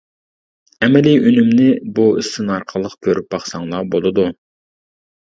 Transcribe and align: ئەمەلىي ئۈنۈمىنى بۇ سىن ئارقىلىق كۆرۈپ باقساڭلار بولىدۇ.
ئەمەلىي 0.85 1.17
ئۈنۈمىنى 1.25 1.67
بۇ 1.99 2.05
سىن 2.27 2.49
ئارقىلىق 2.53 2.95
كۆرۈپ 3.07 3.27
باقساڭلار 3.35 3.85
بولىدۇ. 3.97 4.25